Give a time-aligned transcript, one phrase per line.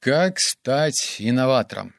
[0.00, 1.94] Как стать инноватором?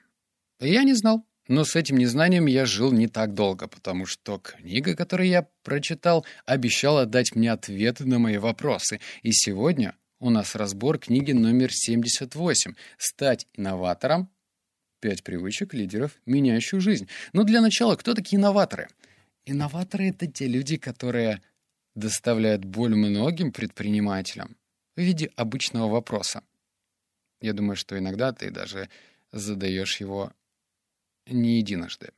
[0.60, 1.26] Я не знал.
[1.47, 6.25] Но с этим незнанием я жил не так долго, потому что книга, которую я прочитал,
[6.46, 8.99] обещала дать мне ответы на мои вопросы.
[9.21, 14.29] И сегодня у нас разбор книги номер 78 «Стать инноватором.
[15.00, 17.08] Пять привычек лидеров, меняющих жизнь».
[17.32, 18.90] Но для начала, кто такие инноваторы?
[19.45, 21.41] Инноваторы— это те люди, которые
[21.95, 24.58] доставляют боль многим предпринимателям
[24.98, 26.41] в виде обычного вопроса.
[27.41, 28.90] Я думаю, что иногда ты даже
[29.31, 30.32] задаешь его
[31.26, 32.12] не единожды.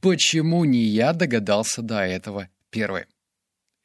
[0.00, 3.06] Почему не я догадался до этого первый?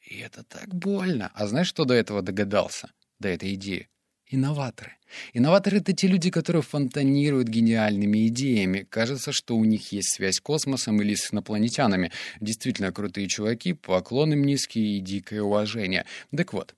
[0.06, 1.30] И это так больно.
[1.34, 2.92] А знаешь, что до этого догадался?
[3.18, 3.88] До этой идеи.
[4.26, 4.96] Инноваторы.
[5.34, 8.86] Инноваторы— это те люди, которые фонтанируют гениальными идеями.
[8.88, 12.12] Кажется, что у них есть связь с космосом или с инопланетянами.
[12.40, 16.06] Действительно крутые чуваки, поклоны им низкие и дикое уважение.
[16.34, 16.74] Так вот,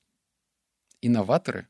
[1.01, 1.69] инноваторы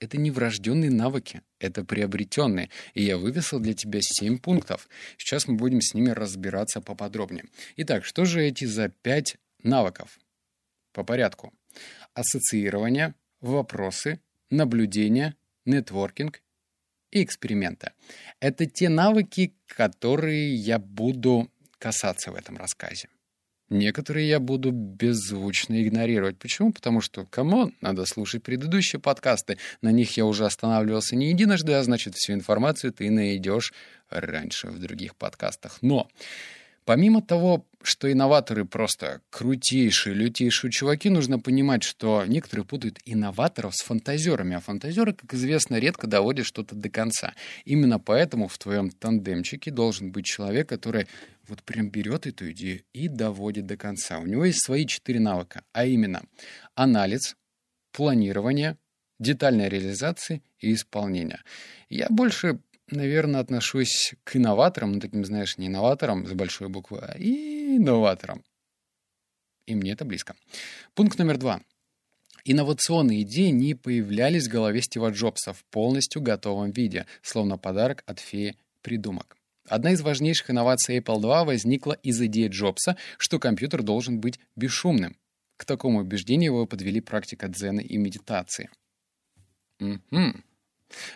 [0.00, 2.70] это не врожденные навыки, это приобретенные.
[2.94, 4.88] И я выписал для тебя 7 пунктов.
[5.16, 7.44] Сейчас мы будем с ними разбираться поподробнее.
[7.76, 10.18] Итак, что же эти за 5 навыков?
[10.92, 11.52] По порядку.
[12.14, 16.42] Ассоциирование, вопросы, наблюдение, нетворкинг
[17.10, 17.92] и эксперименты.
[18.40, 23.08] Это те навыки, которые я буду касаться в этом рассказе.
[23.70, 26.38] Некоторые я буду беззвучно игнорировать.
[26.38, 26.72] Почему?
[26.72, 29.58] Потому что, кому надо слушать предыдущие подкасты.
[29.82, 33.74] На них я уже останавливался не единожды, а значит, всю информацию ты найдешь
[34.10, 35.78] раньше в других подкастах.
[35.82, 36.08] Но
[36.88, 43.82] Помимо того, что инноваторы просто крутейшие, лютейшие чуваки, нужно понимать, что некоторые путают инноваторов с
[43.82, 47.34] фантазерами, а фантазеры, как известно, редко доводят что-то до конца.
[47.66, 51.08] Именно поэтому в твоем тандемчике должен быть человек, который
[51.48, 54.18] вот прям берет эту идею и доводит до конца.
[54.18, 56.22] У него есть свои четыре навыка, а именно
[56.74, 57.36] анализ,
[57.92, 58.76] планирование,
[59.18, 61.42] детальная реализация и исполнение.
[61.88, 62.60] Я больше
[62.90, 68.44] наверное, отношусь к инноваторам, ну, таким, знаешь, не инноваторам с большой буквы, а инноваторам.
[69.66, 70.36] И мне это близко.
[70.94, 71.60] Пункт номер два.
[72.44, 78.20] Инновационные идеи не появлялись в голове Стива Джобса в полностью готовом виде, словно подарок от
[78.20, 79.37] феи придумок.
[79.68, 85.16] Одна из важнейших инноваций Apple II возникла из идеи Джобса, что компьютер должен быть бесшумным.
[85.56, 88.70] К такому убеждению его подвели практика дзена и медитации.
[89.80, 90.42] Угу.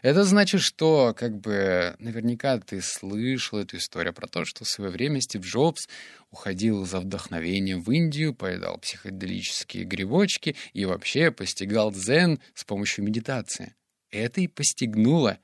[0.03, 4.91] Это значит, что как бы наверняка ты слышал эту историю про то, что в свое
[4.91, 5.89] время Стив Джобс
[6.31, 13.75] уходил за вдохновением в Индию, поедал психоделические грибочки и вообще постигал дзен с помощью медитации.
[14.11, 15.39] Это и постигнуло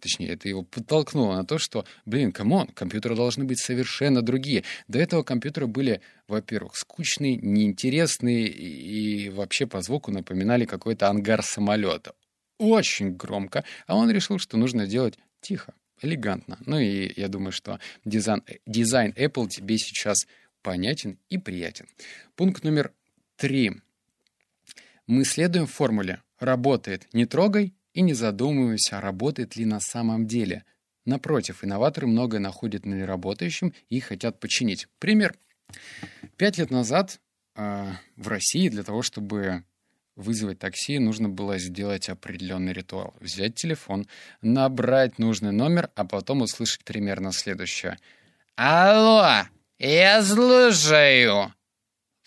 [0.00, 4.64] Точнее, это его подтолкнуло на то, что, блин, come on, компьютеры должны быть совершенно другие.
[4.86, 12.14] До этого компьютеры были, во-первых, скучные, неинтересные и вообще по звуку напоминали какой-то ангар самолета
[12.58, 16.58] очень громко, а он решил, что нужно делать тихо, элегантно.
[16.66, 20.26] Ну и я думаю, что дизайн, дизайн Apple тебе сейчас
[20.62, 21.86] понятен и приятен.
[22.36, 22.92] Пункт номер
[23.36, 23.72] три.
[25.06, 30.64] Мы следуем формуле «работает, не трогай» и не задумывайся, а работает ли на самом деле.
[31.04, 34.88] Напротив, инноваторы многое находят на неработающем и хотят починить.
[34.98, 35.34] Пример.
[36.36, 37.20] Пять лет назад
[37.56, 39.64] э, в России для того, чтобы
[40.16, 43.14] вызвать такси, нужно было сделать определенный ритуал.
[43.20, 44.06] Взять телефон,
[44.42, 47.98] набрать нужный номер, а потом услышать примерно следующее.
[48.56, 49.46] «Алло,
[49.78, 51.54] я слушаю!»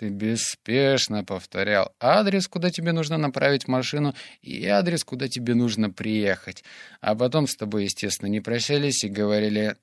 [0.01, 6.63] Ты беспешно повторял адрес, куда тебе нужно направить машину, и адрес, куда тебе нужно приехать.
[7.01, 9.77] А потом с тобой, естественно, не прощались и говорили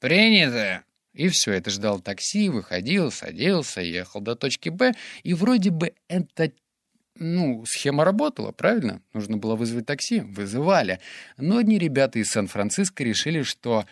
[0.00, 0.82] «Принято!»
[1.12, 6.50] И все, это ждал такси, выходил, садился, ехал до точки «Б», и вроде бы это
[7.14, 9.00] ну, схема работала, правильно?
[9.12, 10.22] Нужно было вызвать такси.
[10.22, 10.98] Вызывали.
[11.36, 13.86] Но одни ребята из Сан-Франциско решили, что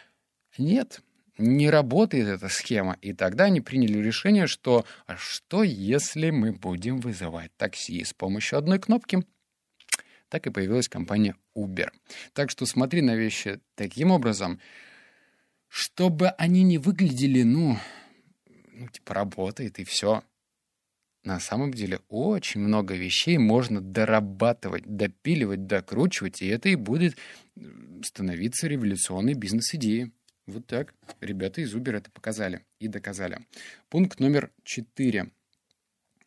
[0.59, 1.00] нет,
[1.38, 2.97] не работает эта схема.
[3.00, 8.59] И тогда они приняли решение, что а что если мы будем вызывать такси с помощью
[8.59, 9.25] одной кнопки?
[10.28, 11.91] Так и появилась компания Uber.
[12.32, 14.60] Так что смотри на вещи таким образом,
[15.68, 17.78] чтобы они не выглядели, ну,
[18.72, 20.22] ну типа работает и все
[21.24, 27.16] на самом деле очень много вещей можно дорабатывать, допиливать, докручивать, и это и будет
[28.04, 30.12] становиться революционной бизнес-идеей.
[30.47, 30.94] Вот так.
[31.21, 33.39] Ребята из Uber это показали и доказали.
[33.89, 35.30] Пункт номер четыре.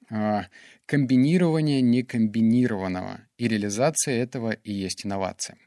[0.10, 0.46] А,
[0.86, 3.22] комбинирование некомбинированного.
[3.38, 5.58] И реализация этого и есть инновация.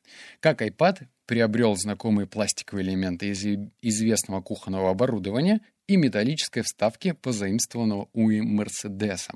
[0.40, 3.44] Как iPad приобрел знакомые пластиковые элементы из
[3.82, 9.34] известного кухонного оборудования и металлической вставки, позаимствованного у Мерседеса.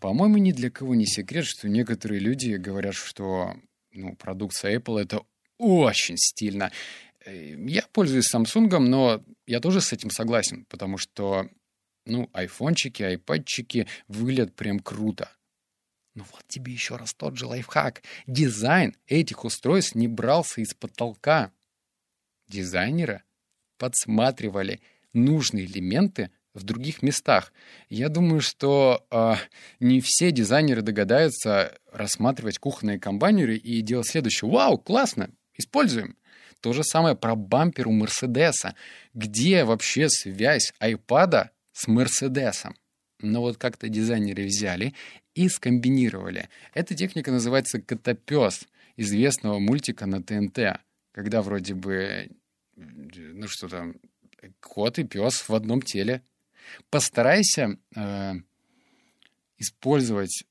[0.00, 3.54] По-моему, ни для кого не секрет, что некоторые люди говорят, что
[3.92, 5.22] ну, продукция Apple— это
[5.58, 6.70] очень стильно.
[7.26, 11.48] Э, я пользуюсь Samsung, но я тоже с этим согласен, потому что,
[12.06, 15.30] ну, айфончики, айпадчики выглядят прям круто.
[16.14, 18.02] Но вот тебе еще раз тот же лайфхак.
[18.26, 21.52] Дизайн этих устройств не брался из потолка.
[22.48, 23.22] Дизайнеры
[23.76, 24.80] подсматривали
[25.12, 27.52] нужные элементы в других местах.
[27.90, 29.34] Я думаю, что э,
[29.78, 34.50] не все дизайнеры догадаются рассматривать кухонные комбайнеры и делать следующее.
[34.50, 36.16] Вау, классно, используем.
[36.60, 38.74] То же самое про бампер у Мерседеса.
[39.14, 42.76] Где вообще связь айпада с Мерседесом?
[43.20, 44.94] Но вот как-то дизайнеры взяли
[45.34, 46.48] и скомбинировали.
[46.74, 48.66] Эта техника называется «Котопес»
[48.96, 50.80] известного мультика на ТНТ,
[51.12, 52.30] когда вроде бы,
[52.74, 53.96] ну что там,
[54.60, 56.22] кот и пес в одном теле.
[56.90, 58.32] Постарайся э,
[59.58, 60.44] использовать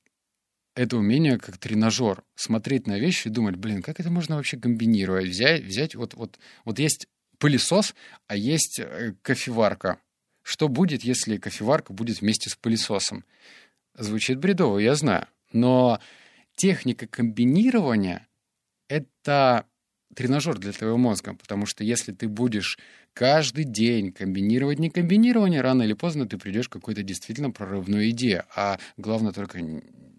[0.76, 2.22] это умение как тренажер.
[2.34, 5.26] Смотреть на вещи и думать, блин, как это можно вообще комбинировать?
[5.26, 7.08] Взять, взять вот, вот, вот есть
[7.38, 7.94] пылесос,
[8.28, 9.98] а есть э, кофеварка.
[10.42, 13.24] Что будет, если кофеварка будет вместе с пылесосом?
[13.94, 15.26] Звучит бредово, я знаю.
[15.52, 15.98] Но
[16.54, 18.28] техника комбинирования—
[18.88, 19.64] это
[20.14, 22.78] тренажер для твоего мозга, потому что если ты будешь
[23.14, 28.44] каждый день комбинировать не комбинирование, рано или поздно ты придешь к какой-то действительно прорывной идее.
[28.54, 29.58] А главное только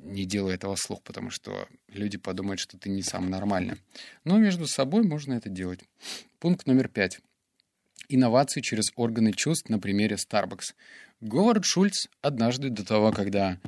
[0.08, 3.76] не делай этого слух, потому что люди подумают, что ты не сам нормальный.
[4.24, 5.82] Но между собой можно это делать.
[6.40, 7.20] Пункт номер пять.
[8.10, 10.74] Инновации через органы чувств на примере Starbucks.
[11.20, 13.60] Говард Шульц однажды до того, когда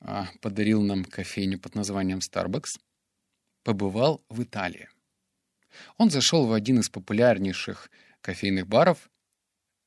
[0.00, 2.78] а, подарил нам кофейню под названием Starbucks,
[3.64, 4.88] побывал в Италии.
[5.96, 7.90] Он зашел в один из популярнейших
[8.20, 9.10] кофейных баров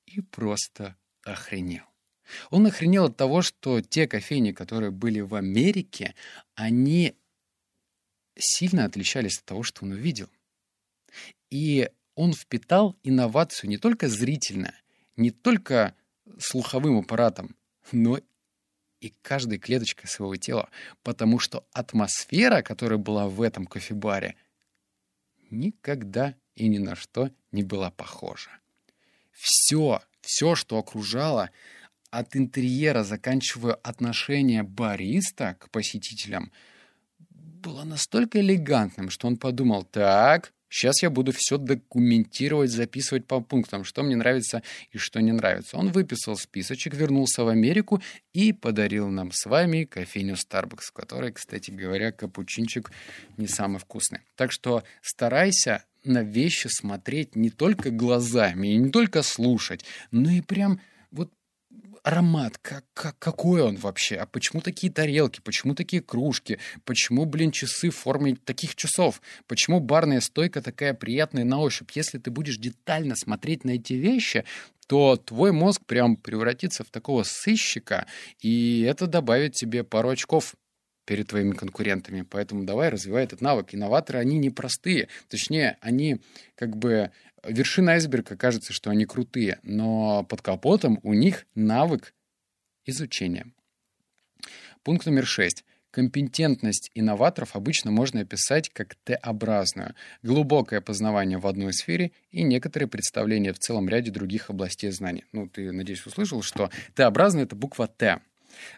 [0.05, 1.92] и просто охренел.
[2.49, 6.15] Он охренел от того, что те кофейни, которые были в Америке,
[6.55, 7.15] они
[8.35, 10.29] сильно отличались от того, что он увидел.
[11.49, 14.73] И он впитал инновацию не только зрительно,
[15.15, 15.95] не только
[16.39, 17.55] слуховым аппаратом,
[17.91, 18.19] но
[18.99, 20.69] и каждой клеточкой своего тела,
[21.03, 24.35] потому что атмосфера, которая была в этом кофебаре,
[25.49, 28.49] никогда и ни на что не была похожа.
[29.31, 31.49] Все, все, что окружало,
[32.13, 36.51] от интерьера, заканчивая отношение бариста к посетителям,
[37.31, 43.83] было настолько элегантным, что он подумал, так, сейчас я буду все документировать, записывать по пунктам,
[43.83, 44.61] что мне нравится
[44.91, 45.75] и что не нравится.
[45.75, 47.99] Он выписал списочек, вернулся в Америку
[48.31, 52.91] и подарил нам с вами кофейню Starbucks, в которой, кстати говоря, капучинчик
[53.37, 54.19] не самый вкусный.
[54.35, 60.41] Так что старайся на вещи смотреть не только глазами и не только слушать, но и
[60.41, 60.79] прям
[62.03, 67.51] аромат, как, как, какой он вообще, а почему такие тарелки, почему такие кружки, почему, блин,
[67.51, 71.91] часы в форме таких часов, почему барная стойка такая приятная на ощупь.
[71.95, 74.43] Если ты будешь детально смотреть на эти вещи,
[74.87, 78.05] то твой мозг прям превратится в такого сыщика,
[78.41, 80.55] и это добавит тебе пару очков
[81.05, 82.21] перед твоими конкурентами.
[82.21, 83.73] Поэтому давай развивай этот навык.
[83.73, 85.09] Инноваторы, они непростые.
[85.29, 86.21] Точнее, они
[86.55, 87.11] как бы
[87.43, 92.13] вершина айсберга, кажется, что они крутые, но под капотом у них навык
[92.85, 93.47] изучения.
[94.83, 95.63] Пункт номер шесть.
[95.91, 99.93] Компетентность инноваторов обычно можно описать как Т-образную.
[100.23, 105.23] Глубокое познавание в одной сфере и некоторые представления в целом ряде других областей знаний.
[105.31, 108.21] Ну, ты, надеюсь, услышал, что Т-образная— это буква Т.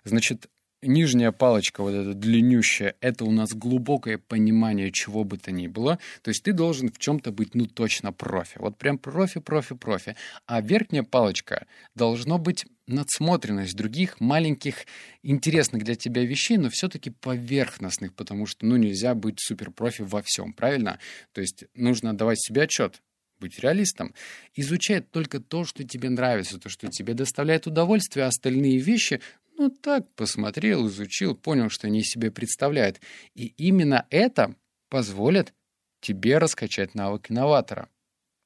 [0.04, 0.50] Значит,
[0.86, 6.00] нижняя палочка, вот эта длиннющая, это у нас глубокое понимание чего бы то ни было.
[6.22, 8.58] То есть ты должен в чем-то быть, ну, точно профи.
[8.58, 10.16] Вот прям профи, профи, профи.
[10.46, 14.86] А верхняя палочка должно быть надсмотренность других маленьких
[15.24, 20.54] интересных для тебя вещей, но все-таки поверхностных, потому что, ну, нельзя быть суперпрофи во всем,
[20.54, 21.00] правильно?
[21.34, 23.02] То есть нужно давать себе отчет,
[23.40, 24.14] быть реалистом,
[24.56, 29.22] изучай только то, что тебе нравится, то, что тебе доставляет удовольствие, а остальные вещи,
[29.58, 33.00] ну так, посмотрел, изучил, понял, что они себе представляют.
[33.34, 34.56] И именно это
[34.90, 35.54] позволит
[36.02, 37.90] тебе раскачать навык инноватора.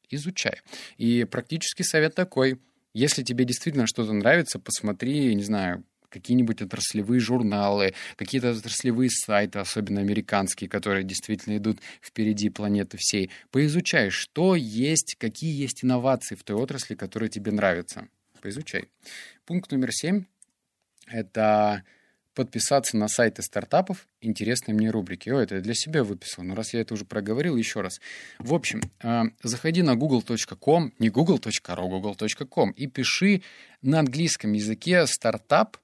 [0.10, 0.62] Изучай.
[0.98, 2.60] И практический совет такой.
[2.94, 10.01] Если тебе действительно что-то нравится, посмотри, не знаю, какие-нибудь отраслевые журналы, какие-то отраслевые сайты, особенно
[10.01, 13.30] американские, которые действительно идут впереди планеты всей.
[13.51, 18.08] Поизучай, что есть, какие есть инновации в той отрасли, которая тебе нравится.
[18.42, 18.86] Поизучай.
[19.46, 20.25] Пункт номер семь
[21.12, 21.84] это
[22.36, 25.30] подписаться на сайты стартапов интересные мне рубрики.
[25.30, 28.00] О, это я для себя выписал, но раз я это уже проговорил, еще раз.
[28.38, 33.42] В общем, э, заходи на google.com, не google.ru, google.com, и пиши
[33.82, 35.78] на английском языке стартап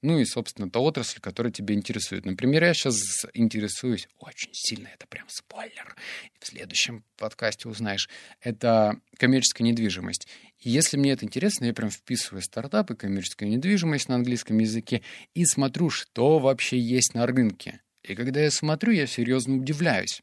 [0.00, 2.24] Ну и, собственно, та отрасль, которая тебя интересует.
[2.24, 5.96] Например, я сейчас интересуюсь очень сильно, это прям спойлер.
[6.38, 8.08] В следующем подкасте узнаешь.
[8.40, 10.28] Это коммерческая недвижимость.
[10.60, 15.02] И если мне это интересно, я прям вписываю стартапы, коммерческая недвижимость на английском языке
[15.34, 17.80] и смотрю, что вообще есть на рынке.
[18.04, 20.22] И когда я смотрю, я серьезно удивляюсь.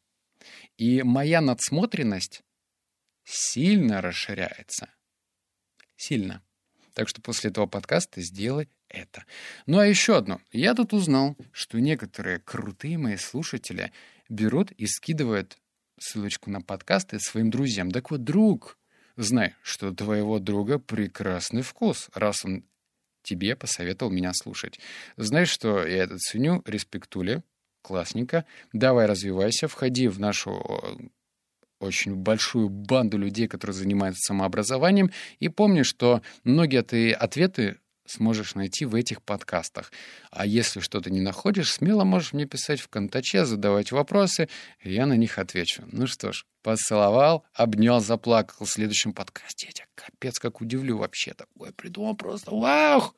[0.77, 2.43] И моя надсмотренность
[3.25, 4.89] сильно расширяется.
[5.97, 6.41] Сильно.
[6.93, 9.25] Так что после этого подкаста сделай это.
[9.65, 10.39] Ну а еще одно.
[10.51, 13.91] Я тут узнал, что некоторые крутые мои слушатели
[14.29, 15.57] берут и скидывают
[15.99, 17.91] ссылочку на подкасты своим друзьям.
[17.91, 18.77] Так вот, друг,
[19.17, 22.63] знай, что твоего друга прекрасный вкус, раз он
[23.23, 24.79] тебе посоветовал меня слушать.
[25.17, 27.41] Знаешь, что я это ценю, респектули,
[27.81, 28.45] классненько.
[28.73, 30.63] Давай развивайся, входи в нашу
[31.79, 38.85] очень большую банду людей, которые занимаются самообразованием, и помни, что многие ты ответы сможешь найти
[38.85, 39.91] в этих подкастах.
[40.31, 44.49] А если что-то не находишь, смело можешь мне писать в контаче, задавать вопросы,
[44.81, 45.83] и я на них отвечу.
[45.91, 48.65] Ну что ж, поцеловал, обнял, заплакал.
[48.65, 51.33] В следующем подкасте я тебя капец как удивлю вообще.
[51.33, 52.51] Такое придумал просто.
[52.51, 53.13] Вау!